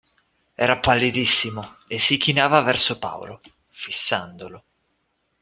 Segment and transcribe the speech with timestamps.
[0.55, 4.63] Era pallidissimo e si chinava verso Paolo, fissandolo.